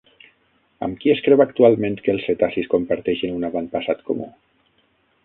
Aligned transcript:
Amb 0.85 0.95
qui 1.03 1.11
es 1.15 1.19
creu 1.27 1.43
actualment 1.43 1.99
que 2.07 2.11
els 2.13 2.25
cetacis 2.29 2.71
comparteixen 2.73 3.37
un 3.41 3.47
avantpassat 3.51 4.03
comú? 4.09 4.31